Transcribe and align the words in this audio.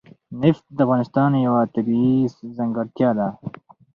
نفت 0.41 0.63
د 0.77 0.79
افغانستان 0.85 1.31
یوه 1.47 1.61
طبیعي 1.75 2.17
ځانګړتیا 2.57 3.09
ده. 3.19 3.27